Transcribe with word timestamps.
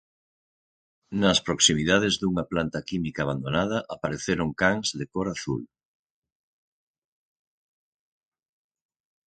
Nas 1.21 1.39
proximidades 1.47 2.13
dunha 2.21 2.45
planta 2.51 2.79
química 2.89 3.19
abandonada 3.23 3.77
apareceron 3.95 4.49
cans 4.61 4.87
de 4.99 5.05
cor 5.13 5.27
azul. 5.29 5.63